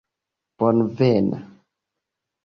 bonvena 0.57 1.39